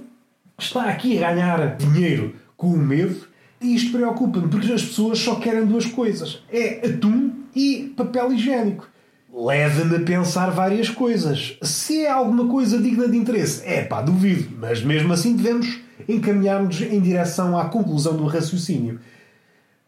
está 0.59 0.91
aqui 0.91 1.23
a 1.23 1.33
ganhar 1.33 1.77
dinheiro 1.77 2.35
com 2.59 2.67
o 2.67 2.77
medo. 2.77 3.27
E 3.61 3.75
isto 3.75 3.93
preocupa-me, 3.93 4.49
porque 4.49 4.71
as 4.71 4.85
pessoas 4.85 5.19
só 5.19 5.37
querem 5.37 5.65
duas 5.65 5.87
coisas: 5.87 6.43
é 6.53 6.87
atum 6.87 7.33
e 7.57 7.95
papel 7.97 8.33
higiênico. 8.35 8.87
Leva-me 9.33 9.97
a 9.97 10.01
pensar 10.01 10.51
várias 10.51 10.91
coisas. 10.91 11.57
Se 11.63 12.05
é 12.05 12.11
alguma 12.11 12.47
coisa 12.49 12.79
digna 12.79 13.09
de 13.09 13.17
interesse, 13.17 13.63
é 13.65 13.85
pá, 13.85 14.03
duvido, 14.03 14.49
mas 14.59 14.83
mesmo 14.83 15.13
assim 15.13 15.35
devemos 15.35 15.81
encaminhar-nos 16.09 16.81
em 16.81 17.01
direção 17.01 17.57
à 17.57 17.67
conclusão 17.67 18.17
do 18.17 18.27
raciocínio. 18.27 19.01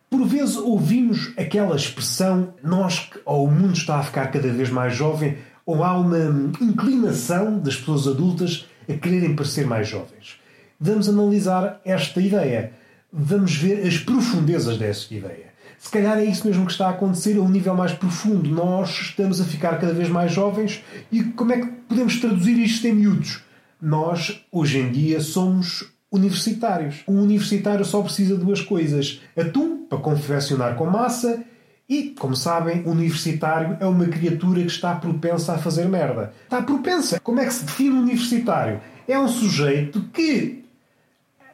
Por 0.08 0.24
vezes 0.26 0.56
ouvimos 0.56 1.32
aquela 1.36 1.76
expressão, 1.76 2.54
nós 2.62 3.10
ou 3.24 3.46
o 3.46 3.50
mundo 3.50 3.74
está 3.74 3.98
a 3.98 4.02
ficar 4.02 4.26
cada 4.26 4.48
vez 4.48 4.68
mais 4.68 4.94
jovem, 4.94 5.38
ou 5.64 5.84
há 5.84 5.96
uma 5.96 6.52
inclinação 6.60 7.58
das 7.58 7.76
pessoas 7.76 8.08
adultas 8.08 8.66
a 8.88 8.92
quererem 8.94 9.36
parecer 9.36 9.66
mais 9.66 9.88
jovens. 9.88 10.39
Vamos 10.82 11.10
analisar 11.10 11.78
esta 11.84 12.22
ideia. 12.22 12.72
Vamos 13.12 13.54
ver 13.54 13.86
as 13.86 13.98
profundezas 13.98 14.78
dessa 14.78 15.12
ideia. 15.12 15.50
Se 15.78 15.90
calhar 15.90 16.16
é 16.16 16.24
isso 16.24 16.46
mesmo 16.46 16.64
que 16.64 16.72
está 16.72 16.86
a 16.86 16.90
acontecer 16.90 17.36
a 17.36 17.42
um 17.42 17.50
nível 17.50 17.74
mais 17.74 17.92
profundo. 17.92 18.48
Nós 18.48 18.88
estamos 18.88 19.42
a 19.42 19.44
ficar 19.44 19.78
cada 19.78 19.92
vez 19.92 20.08
mais 20.08 20.32
jovens 20.32 20.82
e 21.12 21.22
como 21.22 21.52
é 21.52 21.60
que 21.60 21.66
podemos 21.66 22.18
traduzir 22.18 22.58
isto 22.58 22.86
em 22.86 22.94
miúdos? 22.94 23.42
Nós, 23.80 24.42
hoje 24.50 24.78
em 24.78 24.90
dia, 24.90 25.20
somos 25.20 25.92
universitários. 26.10 27.02
Um 27.06 27.20
universitário 27.20 27.84
só 27.84 28.00
precisa 28.00 28.36
de 28.36 28.44
duas 28.44 28.62
coisas: 28.62 29.20
atum 29.36 29.86
para 29.86 29.98
confeccionar 29.98 30.76
com 30.76 30.86
massa 30.86 31.42
e, 31.86 32.14
como 32.18 32.34
sabem, 32.34 32.84
o 32.86 32.92
universitário 32.92 33.76
é 33.80 33.86
uma 33.86 34.06
criatura 34.06 34.60
que 34.60 34.70
está 34.70 34.94
propensa 34.94 35.54
a 35.54 35.58
fazer 35.58 35.86
merda. 35.88 36.32
Está 36.44 36.62
propensa. 36.62 37.20
Como 37.20 37.38
é 37.38 37.44
que 37.44 37.52
se 37.52 37.64
define 37.64 37.90
um 37.90 38.02
universitário? 38.02 38.80
É 39.06 39.18
um 39.18 39.28
sujeito 39.28 40.00
que 40.12 40.59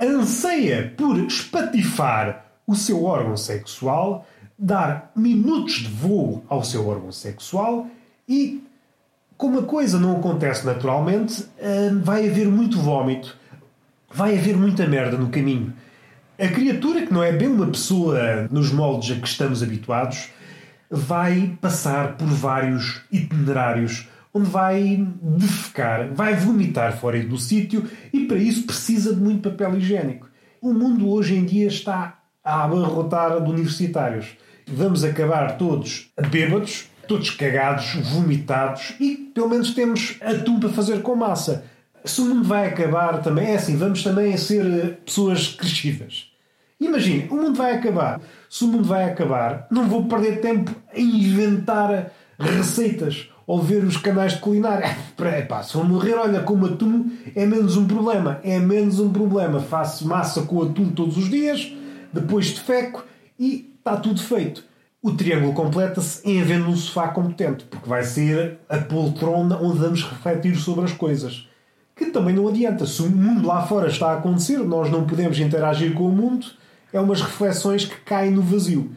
anseia 0.00 0.92
por 0.96 1.18
espatifar 1.18 2.46
o 2.66 2.74
seu 2.74 3.04
órgão 3.04 3.36
sexual, 3.36 4.26
dar 4.58 5.12
minutos 5.14 5.74
de 5.74 5.88
voo 5.88 6.44
ao 6.48 6.64
seu 6.64 6.86
órgão 6.88 7.12
sexual 7.12 7.86
e, 8.28 8.62
como 9.36 9.60
a 9.60 9.62
coisa 9.62 9.98
não 9.98 10.16
acontece 10.16 10.64
naturalmente, 10.66 11.46
eh, 11.58 11.90
vai 12.02 12.28
haver 12.28 12.48
muito 12.48 12.78
vómito, 12.78 13.36
vai 14.12 14.36
haver 14.36 14.56
muita 14.56 14.86
merda 14.86 15.16
no 15.16 15.28
caminho. 15.28 15.72
A 16.38 16.48
criatura, 16.48 17.06
que 17.06 17.12
não 17.12 17.22
é 17.22 17.32
bem 17.32 17.48
uma 17.48 17.66
pessoa 17.66 18.48
nos 18.50 18.70
moldes 18.72 19.16
a 19.16 19.20
que 19.20 19.28
estamos 19.28 19.62
habituados, 19.62 20.30
vai 20.90 21.56
passar 21.60 22.16
por 22.16 22.26
vários 22.26 23.02
itinerários 23.10 24.08
onde 24.36 24.48
vai 24.48 25.06
defecar, 25.22 26.12
vai 26.14 26.34
vomitar 26.34 26.96
fora 26.96 27.22
do 27.22 27.38
sítio 27.38 27.84
e 28.12 28.26
para 28.26 28.36
isso 28.36 28.64
precisa 28.64 29.14
de 29.14 29.20
muito 29.20 29.50
papel 29.50 29.76
higiênico. 29.76 30.28
O 30.60 30.72
mundo 30.72 31.10
hoje 31.10 31.34
em 31.34 31.44
dia 31.44 31.68
está 31.68 32.18
a 32.44 32.64
abarrotar 32.64 33.42
de 33.42 33.50
universitários. 33.50 34.36
Vamos 34.66 35.04
acabar 35.04 35.56
todos 35.56 36.10
bêbados, 36.30 36.88
todos 37.06 37.30
cagados, 37.30 37.94
vomitados 38.12 38.94
e 39.00 39.16
pelo 39.34 39.48
menos 39.48 39.74
temos 39.74 40.16
atum 40.20 40.58
para 40.58 40.70
fazer 40.70 41.02
com 41.02 41.14
massa 41.14 41.64
se 42.06 42.20
o 42.20 42.24
mundo 42.24 42.44
vai 42.44 42.68
acabar 42.68 43.20
também, 43.20 43.50
é 43.50 43.56
assim, 43.56 43.76
vamos 43.76 44.02
também 44.02 44.36
ser 44.36 44.64
eh, 44.64 44.88
pessoas 45.04 45.48
crescidas. 45.48 46.30
Imagine, 46.80 47.26
o 47.30 47.36
mundo 47.36 47.54
vai 47.54 47.74
acabar. 47.74 48.20
Se 48.48 48.64
o 48.64 48.68
mundo 48.68 48.84
vai 48.84 49.04
acabar, 49.04 49.66
não 49.70 49.88
vou 49.88 50.04
perder 50.04 50.40
tempo 50.40 50.70
a 50.94 51.00
inventar 51.00 52.12
receitas 52.38 53.28
ou 53.46 53.62
ver 53.62 53.84
os 53.84 53.96
canais 53.96 54.32
de 54.32 54.40
culinária. 54.40 54.96
Epá, 55.38 55.62
se 55.62 55.74
eu 55.74 55.84
morrer, 55.84 56.14
olha, 56.14 56.40
como 56.40 56.66
atum 56.66 57.10
é 57.34 57.46
menos 57.46 57.76
um 57.76 57.86
problema. 57.86 58.40
É 58.42 58.58
menos 58.58 58.98
um 58.98 59.10
problema. 59.10 59.60
Faço 59.60 60.06
massa 60.06 60.42
com 60.42 60.62
atum 60.62 60.90
todos 60.90 61.16
os 61.16 61.30
dias, 61.30 61.72
depois 62.12 62.46
de 62.46 62.60
feco 62.60 63.04
e 63.38 63.72
está 63.78 63.96
tudo 63.96 64.22
feito. 64.22 64.64
O 65.02 65.12
triângulo 65.12 65.52
completa-se 65.52 66.28
em 66.28 66.40
havendo 66.40 66.68
um 66.68 66.76
sofá 66.76 67.08
competente, 67.08 67.64
porque 67.64 67.88
vai 67.88 68.02
ser 68.02 68.58
a 68.68 68.78
poltrona 68.78 69.56
onde 69.58 69.78
vamos 69.78 70.02
refletir 70.02 70.56
sobre 70.56 70.84
as 70.84 70.92
coisas 70.92 71.46
que 71.96 72.06
também 72.06 72.34
não 72.34 72.46
adianta. 72.46 72.86
Se 72.86 73.00
o 73.02 73.10
mundo 73.10 73.48
lá 73.48 73.66
fora 73.66 73.88
está 73.88 74.10
a 74.10 74.18
acontecer, 74.18 74.58
nós 74.58 74.90
não 74.90 75.06
podemos 75.06 75.40
interagir 75.40 75.94
com 75.94 76.06
o 76.06 76.12
mundo, 76.12 76.46
é 76.92 77.00
umas 77.00 77.22
reflexões 77.22 77.86
que 77.86 77.96
caem 78.02 78.30
no 78.30 78.42
vazio. 78.42 78.90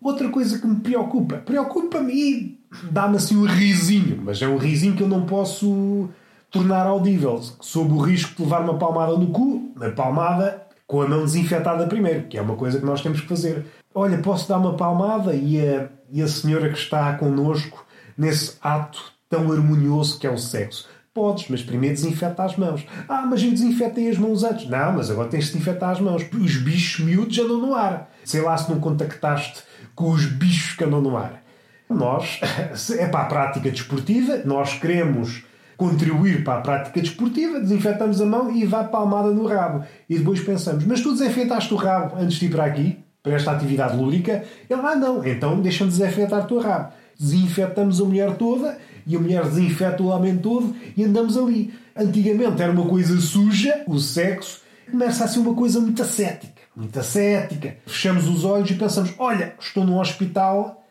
Outra 0.00 0.28
coisa 0.28 0.58
que 0.58 0.66
me 0.66 0.76
preocupa, 0.76 1.38
preocupa-me 1.38 2.12
e 2.12 2.60
dá-me 2.90 3.16
assim 3.16 3.36
um 3.36 3.46
risinho, 3.46 4.20
mas 4.22 4.40
é 4.40 4.48
um 4.48 4.56
risinho 4.56 4.94
que 4.94 5.02
eu 5.02 5.08
não 5.08 5.26
posso 5.26 6.08
tornar 6.50 6.86
audível, 6.86 7.40
sob 7.60 7.92
o 7.92 7.98
risco 7.98 8.36
de 8.36 8.42
levar 8.42 8.60
uma 8.62 8.78
palmada 8.78 9.16
no 9.16 9.26
cu, 9.28 9.72
uma 9.74 9.90
palmada 9.90 10.64
com 10.86 11.02
a 11.02 11.08
mão 11.08 11.24
desinfetada 11.24 11.86
primeiro, 11.86 12.28
que 12.28 12.38
é 12.38 12.42
uma 12.42 12.54
coisa 12.54 12.78
que 12.78 12.86
nós 12.86 13.02
temos 13.02 13.20
que 13.20 13.26
fazer. 13.26 13.66
Olha, 13.94 14.18
posso 14.18 14.48
dar 14.48 14.58
uma 14.58 14.74
palmada 14.74 15.34
e 15.34 15.60
a, 15.60 15.88
e 16.10 16.22
a 16.22 16.28
senhora 16.28 16.68
que 16.68 16.78
está 16.78 17.12
connosco 17.14 17.84
nesse 18.16 18.56
ato 18.62 19.02
tão 19.28 19.50
harmonioso 19.50 20.18
que 20.18 20.26
é 20.26 20.30
o 20.30 20.38
sexo. 20.38 20.88
Podes, 21.12 21.48
mas 21.48 21.62
primeiro 21.62 21.94
desinfeta 21.94 22.44
as 22.44 22.56
mãos. 22.56 22.84
Ah, 23.08 23.24
mas 23.24 23.42
eu 23.42 23.50
desinfetei 23.50 24.10
as 24.10 24.18
mãos 24.18 24.42
antes. 24.42 24.68
Não, 24.68 24.94
mas 24.94 25.10
agora 25.10 25.28
tens 25.28 25.46
de 25.46 25.52
desinfetar 25.52 25.90
as 25.90 26.00
mãos. 26.00 26.22
Os 26.32 26.56
bichos 26.56 27.04
miúdos 27.04 27.38
andam 27.38 27.58
no 27.58 27.74
ar. 27.74 28.10
Sei 28.24 28.40
lá 28.40 28.56
se 28.56 28.70
não 28.70 28.80
contactaste 28.80 29.62
com 29.94 30.10
os 30.10 30.26
bichos 30.26 30.76
que 30.76 30.82
andam 30.82 31.00
no 31.00 31.16
ar. 31.16 31.43
Nós, 31.88 32.40
é 32.98 33.06
para 33.06 33.20
a 33.20 33.26
prática 33.26 33.70
desportiva, 33.70 34.42
nós 34.44 34.74
queremos 34.74 35.44
contribuir 35.76 36.44
para 36.44 36.58
a 36.58 36.60
prática 36.60 37.00
desportiva, 37.00 37.60
desinfetamos 37.60 38.20
a 38.20 38.26
mão 38.26 38.50
e 38.50 38.64
vá 38.64 38.84
palmada 38.84 39.30
no 39.30 39.46
rabo. 39.46 39.84
E 40.08 40.18
depois 40.18 40.40
pensamos, 40.40 40.84
mas 40.84 41.00
tu 41.00 41.12
desinfetaste 41.12 41.72
o 41.74 41.76
rabo 41.76 42.16
antes 42.16 42.38
de 42.38 42.46
ir 42.46 42.50
para 42.50 42.64
aqui, 42.64 42.98
para 43.22 43.34
esta 43.34 43.52
atividade 43.52 43.96
lúdica? 43.96 44.44
Ele, 44.68 44.80
ah, 44.80 44.96
não, 44.96 45.24
então 45.24 45.60
deixa-me 45.60 45.90
desinfetar 45.90 46.44
o 46.44 46.46
teu 46.46 46.60
rabo. 46.60 46.92
Desinfetamos 47.18 48.00
a 48.00 48.04
mulher 48.04 48.36
toda 48.36 48.78
e 49.06 49.16
a 49.16 49.18
mulher 49.20 49.44
desinfeta 49.44 50.02
o 50.02 50.06
homem 50.06 50.36
todo 50.36 50.74
e 50.96 51.04
andamos 51.04 51.36
ali. 51.36 51.72
Antigamente 51.96 52.60
era 52.60 52.72
uma 52.72 52.86
coisa 52.86 53.18
suja, 53.20 53.84
o 53.86 53.98
sexo, 53.98 54.62
começa 54.90 55.24
a 55.24 55.28
ser 55.28 55.38
uma 55.40 55.54
coisa 55.54 55.80
muito 55.80 56.02
ascética. 56.02 56.62
Muito 56.74 56.98
ascética. 56.98 57.76
Fechamos 57.86 58.28
os 58.28 58.44
olhos 58.44 58.70
e 58.70 58.74
pensamos: 58.74 59.14
olha, 59.18 59.54
estou 59.60 59.84
num 59.84 59.98
hospital 59.98 60.83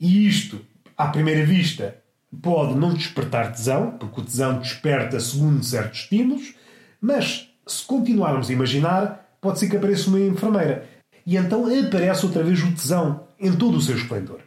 e 0.00 0.26
isto, 0.26 0.60
à 0.96 1.06
primeira 1.08 1.44
vista, 1.44 1.96
pode 2.42 2.74
não 2.74 2.94
despertar 2.94 3.52
tesão, 3.52 3.92
porque 3.92 4.20
o 4.20 4.24
tesão 4.24 4.58
desperta 4.58 5.20
segundo 5.20 5.62
certos 5.62 6.00
estímulos, 6.00 6.54
mas 7.00 7.50
se 7.66 7.84
continuarmos 7.84 8.50
a 8.50 8.52
imaginar, 8.52 9.36
pode 9.40 9.58
ser 9.58 9.68
que 9.68 9.76
apareça 9.76 10.08
uma 10.08 10.20
enfermeira. 10.20 10.86
E 11.26 11.36
então 11.36 11.66
aparece 11.66 12.26
outra 12.26 12.42
vez 12.42 12.62
o 12.62 12.72
tesão 12.72 13.24
em 13.38 13.52
todo 13.52 13.76
o 13.76 13.80
seu 13.80 13.96
esplendor. 13.96 14.40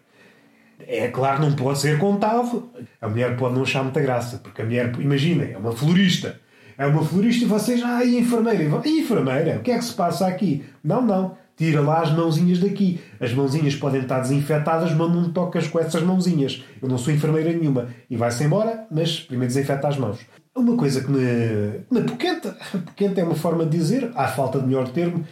É 0.80 1.08
claro, 1.08 1.42
não 1.42 1.54
pode 1.54 1.80
ser 1.80 1.98
contado. 1.98 2.70
A 3.02 3.10
mulher 3.10 3.36
pode 3.36 3.56
não 3.56 3.64
achar 3.64 3.84
muita 3.84 4.00
graça, 4.02 4.38
porque 4.38 4.62
a 4.62 4.66
mulher, 4.66 4.94
imaginem, 5.00 5.54
é 5.54 5.58
uma 5.58 5.72
florista. 5.72 6.40
É 6.78 6.86
uma 6.86 7.04
florista 7.04 7.44
e 7.44 7.48
vocês, 7.48 7.82
ah, 7.84 8.04
e 8.06 8.18
enfermeira? 8.20 8.64
E 8.86 9.00
enfermeira? 9.02 9.58
O 9.58 9.62
que 9.62 9.72
é 9.72 9.78
que 9.78 9.84
se 9.84 9.94
passa 9.94 10.28
aqui? 10.28 10.64
Não, 10.84 11.02
não. 11.02 11.36
Tira 11.58 11.82
lá 11.82 12.02
as 12.02 12.12
mãozinhas 12.12 12.60
daqui. 12.60 13.02
As 13.20 13.34
mãozinhas 13.34 13.76
podem 13.76 14.02
estar 14.02 14.20
desinfetadas, 14.20 14.94
mas 14.94 15.12
não 15.12 15.32
tocas 15.32 15.68
com 15.68 15.80
essas 15.80 16.04
mãozinhas. 16.04 16.64
Eu 16.80 16.88
não 16.88 17.00
sou 17.00 17.12
enfermeira 17.12 17.52
nenhuma. 17.52 17.88
E 18.08 18.16
vai-se 18.16 18.44
embora, 18.44 18.86
mas 18.92 19.20
primeiro 19.20 19.52
desinfeta 19.52 19.88
as 19.88 19.98
mãos. 19.98 20.20
Uma 20.56 20.78
coisa 20.78 21.04
que 21.04 21.10
me, 21.10 21.82
me 21.92 22.02
poquenta, 22.08 22.56
poquenta 22.86 23.22
é 23.22 23.24
uma 23.24 23.36
forma 23.36 23.66
de 23.66 23.76
dizer, 23.76 24.12
há 24.16 24.28
falta 24.28 24.60
de 24.60 24.68
melhor 24.68 24.88
termo, 24.90 25.26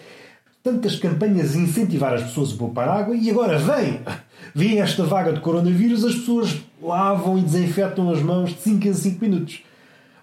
tantas 0.63 0.95
campanhas 0.95 1.55
a 1.55 1.59
incentivar 1.59 2.13
as 2.13 2.23
pessoas 2.23 2.53
a 2.53 2.57
poupar 2.57 2.89
água 2.89 3.15
e 3.15 3.29
agora 3.29 3.59
vem 3.59 4.01
vem 4.53 4.79
esta 4.81 5.03
vaga 5.03 5.31
de 5.31 5.39
coronavírus, 5.39 6.03
as 6.03 6.15
pessoas 6.15 6.57
lavam 6.81 7.37
e 7.37 7.41
desinfetam 7.41 8.09
as 8.09 8.21
mãos 8.21 8.49
de 8.49 8.61
5 8.61 8.87
em 8.87 8.93
5 8.93 9.23
minutos. 9.23 9.63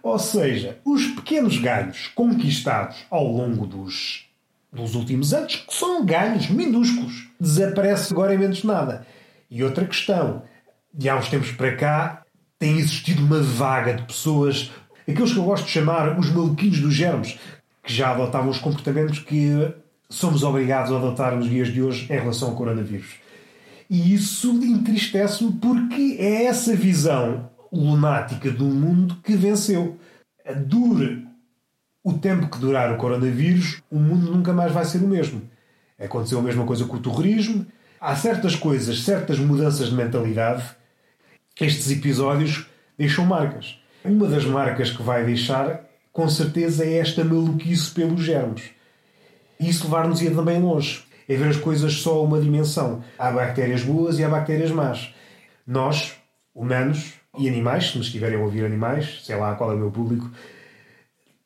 Ou 0.02 0.18
seja, 0.18 0.78
os 0.84 1.06
pequenos 1.06 1.58
ganhos 1.58 2.08
conquistados 2.08 3.04
ao 3.08 3.24
longo 3.24 3.66
dos, 3.66 4.26
dos 4.72 4.94
últimos 4.94 5.34
anos, 5.34 5.56
que 5.56 5.74
são 5.74 6.04
ganhos 6.04 6.48
minúsculos, 6.48 7.28
desaparece 7.38 8.12
agora 8.12 8.34
em 8.34 8.38
menos 8.38 8.64
nada. 8.64 9.06
E 9.50 9.62
outra 9.62 9.84
questão, 9.84 10.42
de 10.92 11.08
há 11.08 11.16
uns 11.16 11.28
tempos 11.28 11.52
para 11.52 11.76
cá, 11.76 12.22
tem 12.58 12.78
existido 12.78 13.22
uma 13.22 13.40
vaga 13.40 13.92
de 13.94 14.02
pessoas, 14.04 14.70
aqueles 15.06 15.32
que 15.32 15.38
eu 15.38 15.44
gosto 15.44 15.64
de 15.64 15.70
chamar 15.70 16.18
os 16.18 16.30
maluquinhos 16.30 16.80
dos 16.80 16.94
germes, 16.94 17.38
que 17.82 17.92
já 17.92 18.12
adotavam 18.12 18.48
os 18.48 18.58
comportamentos 18.58 19.18
que 19.18 19.74
somos 20.08 20.42
obrigados 20.42 20.92
a 20.92 20.96
adotar 20.96 21.36
nos 21.36 21.48
dias 21.48 21.68
de 21.68 21.82
hoje 21.82 22.04
em 22.04 22.16
relação 22.16 22.48
ao 22.48 22.54
coronavírus. 22.54 23.14
E 23.90 24.14
isso 24.14 24.52
entristece-me 24.62 25.52
porque 25.52 26.16
é 26.18 26.44
essa 26.44 26.74
visão 26.74 27.50
lunática 27.70 28.50
do 28.50 28.64
mundo 28.64 29.18
que 29.22 29.34
venceu. 29.34 29.98
Dure 30.66 31.26
o 32.04 32.12
tempo 32.14 32.48
que 32.48 32.58
durar 32.58 32.92
o 32.92 32.96
coronavírus, 32.96 33.82
o 33.90 33.98
mundo 33.98 34.30
nunca 34.30 34.52
mais 34.52 34.72
vai 34.72 34.84
ser 34.84 34.98
o 34.98 35.06
mesmo. 35.06 35.42
Aconteceu 35.98 36.38
a 36.38 36.42
mesma 36.42 36.64
coisa 36.64 36.84
com 36.84 36.96
o 36.96 37.00
terrorismo. 37.00 37.66
Há 38.00 38.16
certas 38.16 38.56
coisas, 38.56 39.02
certas 39.04 39.38
mudanças 39.38 39.88
de 39.88 39.94
mentalidade. 39.94 40.64
Estes 41.60 41.90
episódios 41.90 42.66
deixam 42.98 43.24
marcas. 43.24 43.78
Uma 44.04 44.26
das 44.26 44.44
marcas 44.44 44.90
que 44.90 45.02
vai 45.02 45.24
deixar, 45.24 45.84
com 46.12 46.28
certeza, 46.28 46.84
é 46.84 46.98
esta 46.98 47.22
maluquice 47.22 47.92
pelos 47.92 48.20
germes. 48.20 48.70
Isso 49.60 49.84
levar-nos-ia 49.84 50.34
também 50.34 50.60
longe 50.60 51.04
é 51.28 51.36
ver 51.36 51.48
as 51.48 51.56
coisas 51.56 51.94
só 51.94 52.16
a 52.16 52.22
uma 52.22 52.40
dimensão. 52.40 53.02
Há 53.18 53.30
bactérias 53.30 53.82
boas 53.82 54.18
e 54.18 54.24
há 54.24 54.28
bactérias 54.28 54.70
más. 54.70 55.14
Nós, 55.66 56.14
humanos 56.54 57.14
e 57.38 57.48
animais, 57.48 57.90
se 57.90 57.98
nos 57.98 58.08
estiverem 58.08 58.38
a 58.38 58.42
ouvir 58.42 58.64
animais, 58.64 59.20
sei 59.24 59.36
lá 59.36 59.54
qual 59.54 59.72
é 59.72 59.74
o 59.74 59.78
meu 59.78 59.90
público, 59.90 60.30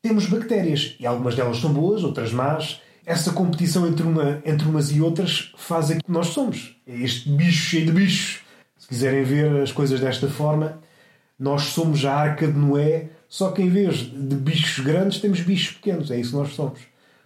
temos 0.07 0.27
bactérias 0.27 0.95
e 1.01 1.07
algumas 1.07 1.35
delas 1.35 1.59
são 1.59 1.73
boas, 1.73 2.05
outras 2.05 2.33
más. 2.33 2.81
Essa 3.05 3.33
competição 3.33 3.87
entre, 3.89 4.05
uma, 4.05 4.41
entre 4.45 4.69
umas 4.69 4.91
e 4.93 5.01
outras 5.01 5.53
faz 5.57 5.87
aquilo 5.87 6.05
que 6.05 6.13
nós 6.13 6.29
somos. 6.29 6.77
É 6.87 6.97
este 6.97 7.29
bicho 7.29 7.71
cheio 7.71 7.87
de 7.87 7.93
bichos. 7.93 8.41
Se 8.79 8.87
quiserem 8.87 9.25
ver 9.25 9.63
as 9.63 9.73
coisas 9.73 9.99
desta 9.99 10.29
forma, 10.29 10.81
Nós 11.39 11.65
somos 11.65 12.05
a 12.05 12.15
arca 12.15 12.47
de 12.47 12.59
Noé, 12.59 13.11
só 13.29 13.51
que 13.51 13.61
em 13.61 13.69
vez 13.69 13.99
de 13.99 14.37
bichos 14.37 14.83
grandes, 14.83 15.21
temos 15.21 15.41
bichos 15.41 15.75
pequenos. 15.77 16.11
É 16.11 16.19
isso 16.19 16.31
que 16.31 16.37
nós 16.37 16.55
somos. 16.55 16.81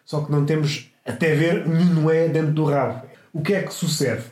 Só 0.05 0.23
que 0.23 0.33
não 0.33 0.45
temos 0.45 0.91
até 1.07 1.35
ver 1.35 1.67
nenhum 1.67 2.03
Noé 2.03 2.29
dentro 2.29 2.53
do 2.53 2.65
rabo. 2.65 3.07
O 3.33 3.41
que 3.41 3.55
é 3.55 3.63
que 3.63 3.73
sucede? 3.73 4.25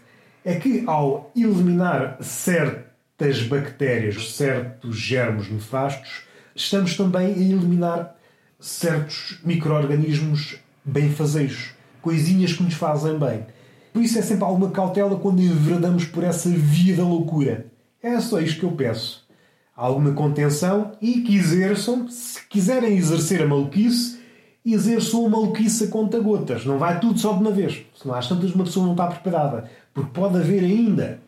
É 0.44 0.56
que 0.56 0.82
ao 0.86 1.30
eliminar 1.36 2.18
certas 2.20 3.42
bactérias, 3.42 4.32
certos 4.32 4.96
germes 4.96 5.48
nefastos, 5.48 6.22
estamos 6.56 6.96
também 6.96 7.26
a 7.26 7.38
eliminar 7.38 8.17
certos 8.58 9.38
micro-organismos 9.44 10.56
benfazejos, 10.84 11.70
coisinhas 12.02 12.52
que 12.52 12.62
nos 12.62 12.74
fazem 12.74 13.18
bem. 13.18 13.46
Por 13.92 14.02
isso 14.02 14.18
é 14.18 14.22
sempre 14.22 14.44
alguma 14.44 14.70
cautela 14.70 15.16
quando 15.16 15.40
enveredamos 15.40 16.04
por 16.04 16.24
essa 16.24 16.48
via 16.48 16.96
da 16.96 17.04
loucura. 17.04 17.66
É 18.02 18.20
só 18.20 18.40
isto 18.40 18.60
que 18.60 18.66
eu 18.66 18.72
peço. 18.72 19.26
Alguma 19.74 20.12
contenção 20.12 20.92
e 21.00 21.20
que 21.20 21.36
exerçam, 21.36 22.08
se 22.08 22.44
quiserem 22.48 22.96
exercer 22.96 23.42
a 23.42 23.46
maluquice, 23.46 24.18
exerçam 24.64 25.26
a 25.26 25.28
maluquice 25.28 25.84
a 25.84 25.88
conta-gotas. 25.88 26.64
Não 26.64 26.78
vai 26.78 26.98
tudo 27.00 27.18
só 27.18 27.32
de 27.32 27.40
uma 27.40 27.50
vez. 27.50 27.84
Senão 27.94 28.14
às 28.14 28.28
tantas 28.28 28.54
uma 28.54 28.64
pessoa 28.64 28.84
não 28.86 28.92
está 28.92 29.06
preparada. 29.06 29.70
Porque 29.94 30.10
pode 30.12 30.36
haver 30.36 30.64
ainda, 30.64 31.20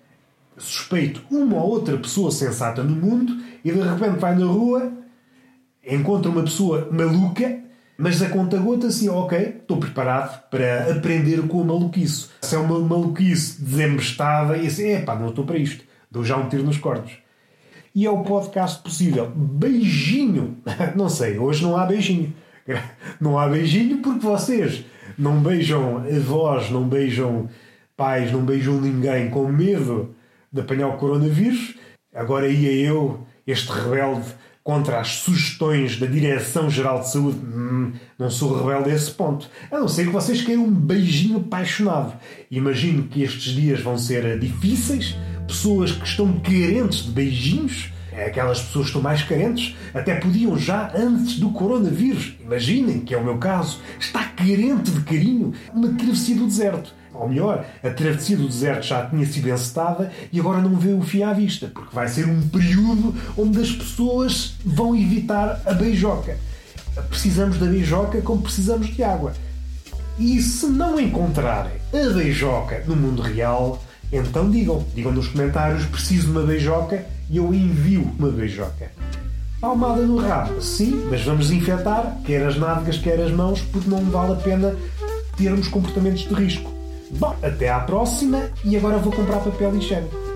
suspeito, 0.57 1.23
uma 1.31 1.57
ou 1.57 1.71
outra 1.71 1.97
pessoa 1.97 2.31
sensata 2.31 2.83
no 2.83 2.95
mundo 2.95 3.37
e 3.65 3.71
de 3.71 3.81
repente 3.81 4.19
vai 4.19 4.37
na 4.37 4.47
rua, 4.47 4.93
encontra 5.91 6.31
uma 6.31 6.43
pessoa 6.43 6.89
maluca 6.91 7.61
mas 8.03 8.23
a 8.23 8.31
conta 8.31 8.57
gota 8.57 8.87
assim, 8.87 9.11
ok, 9.11 9.39
estou 9.61 9.77
preparado 9.77 10.49
para 10.49 10.91
aprender 10.91 11.47
com 11.47 11.61
a 11.61 11.65
maluquice. 11.65 12.29
Se 12.41 12.55
é 12.55 12.59
uma 12.59 12.79
maluquice 12.79 13.61
desembestada, 13.61 14.57
e 14.57 14.69
assim, 14.69 14.89
epá, 14.93 15.15
não 15.15 15.29
estou 15.29 15.45
para 15.45 15.59
isto. 15.59 15.85
Dou 16.11 16.25
já 16.25 16.39
um 16.39 16.49
tiro 16.49 16.63
nos 16.63 16.79
cortes. 16.79 17.19
E 17.95 18.07
é 18.07 18.11
o 18.11 18.23
podcast 18.23 18.83
possível. 18.83 19.31
Beijinho! 19.37 20.57
Não 20.97 21.11
sei, 21.11 21.39
hoje 21.39 21.63
não 21.63 21.77
há 21.77 21.85
beijinho. 21.85 22.33
Não 23.21 23.39
há 23.39 23.47
beijinho 23.47 23.99
porque 23.99 24.21
vocês 24.21 24.83
não 25.19 25.43
beijam 25.43 25.99
avós, 25.99 26.71
não 26.71 26.89
beijam 26.89 27.49
pais, 27.95 28.33
não 28.33 28.43
beijam 28.43 28.81
ninguém 28.81 29.29
com 29.29 29.47
medo 29.49 30.15
de 30.51 30.63
apanhar 30.63 30.89
o 30.89 30.97
coronavírus. 30.97 31.75
Agora 32.15 32.49
ia 32.49 32.73
eu, 32.73 33.27
este 33.47 33.71
rebelde, 33.71 34.25
contra 34.63 35.01
as 35.01 35.17
sugestões 35.17 35.99
da 35.99 36.07
Direção-Geral 36.07 37.01
de 37.01 37.11
Saúde, 37.11 37.39
hum, 37.39 37.93
não 38.19 38.31
sou 38.31 38.57
rebelde 38.57 38.91
a 38.91 38.95
esse 38.95 39.11
ponto. 39.11 39.49
A 39.71 39.79
não 39.79 39.89
ser 39.89 40.07
que 40.07 40.13
vocês 40.13 40.43
queiram 40.43 40.65
um 40.65 40.71
beijinho 40.71 41.39
apaixonado. 41.39 42.13
Imagino 42.51 43.05
que 43.05 43.23
estes 43.23 43.55
dias 43.55 43.81
vão 43.81 43.97
ser 43.97 44.39
difíceis, 44.39 45.17
pessoas 45.47 45.93
que 45.93 46.07
estão 46.07 46.39
carentes 46.41 47.05
de 47.05 47.11
beijinhos, 47.11 47.91
é 48.13 48.27
aquelas 48.27 48.61
pessoas 48.61 48.87
que 48.87 48.91
estão 48.91 49.03
mais 49.03 49.23
carentes, 49.23 49.75
até 49.95 50.17
podiam 50.17 50.59
já 50.59 50.93
antes 50.95 51.39
do 51.39 51.51
coronavírus. 51.51 52.35
Imaginem, 52.41 53.01
que 53.01 53.15
é 53.15 53.19
o 53.19 53.25
meu 53.25 53.39
caso, 53.39 53.81
está 53.99 54.25
carente 54.25 54.91
de 54.91 55.01
carinho, 55.03 55.53
uma 55.73 55.89
travessia 55.95 56.37
do 56.37 56.47
deserto 56.47 57.00
ou 57.15 57.29
melhor, 57.29 57.65
a 57.83 57.91
travessia 57.91 58.37
do 58.37 58.47
deserto 58.47 58.87
já 58.87 59.07
tinha 59.07 59.27
sido 59.27 59.49
encetada 59.49 60.11
e 60.33 60.41
agora 60.41 60.61
não 60.61 60.77
vê 60.77 60.93
o 60.93 61.03
fim 61.03 61.23
à 61.23 61.33
vista, 61.33 61.71
porque 61.73 61.95
vai 61.95 62.09
ser 62.09 62.27
um 62.27 62.49
período 62.49 63.15
onde 63.37 63.61
as 63.61 63.73
pessoas 63.73 64.55
vão 64.65 64.97
evitar 64.97 65.61
a 65.67 65.73
beijoca. 65.73 66.37
Precisamos 67.09 67.59
da 67.59 67.67
beijoca 67.67 68.21
como 68.23 68.43
precisamos 68.43 68.89
de 68.89 69.03
água. 69.03 69.33
E 70.19 70.41
se 70.41 70.67
não 70.67 71.01
encontrarem 71.01 71.73
a 71.93 72.13
beijoca 72.13 72.83
no 72.87 72.95
mundo 72.95 73.23
real, 73.23 73.83
então 74.13 74.51
digam, 74.51 74.85
digam 74.95 75.13
nos 75.13 75.29
comentários, 75.29 75.85
preciso 75.87 76.27
de 76.27 76.33
uma 76.33 76.43
beijoca 76.43 77.05
e 77.29 77.37
eu 77.37 77.55
envio 77.55 78.11
uma 78.19 78.31
beijoca. 78.31 78.91
Palmada 79.61 80.03
no 80.03 80.17
rabo, 80.17 80.61
sim, 80.61 81.07
mas 81.11 81.23
vamos 81.23 81.51
infectar 81.51 82.19
quer 82.25 82.47
as 82.47 82.57
nádegas, 82.57 82.97
quer 82.97 83.21
as 83.21 83.31
mãos, 83.31 83.61
porque 83.61 83.89
não 83.89 84.03
vale 84.05 84.33
a 84.33 84.37
pena 84.37 84.75
termos 85.37 85.69
comportamentos 85.69 86.23
de 86.23 86.35
risco. 86.35 86.80
Bom, 87.11 87.35
até 87.43 87.69
à 87.69 87.81
próxima 87.81 88.51
e 88.65 88.77
agora 88.77 88.99
vou 88.99 89.13
comprar 89.13 89.41
papel 89.41 89.77
higiênico. 89.77 90.30